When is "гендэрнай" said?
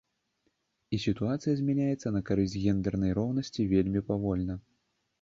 2.65-3.17